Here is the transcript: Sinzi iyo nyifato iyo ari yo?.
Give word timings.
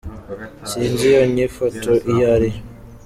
Sinzi 0.69 1.03
iyo 1.11 1.21
nyifato 1.33 1.91
iyo 2.11 2.25
ari 2.35 2.49
yo?. 2.53 2.59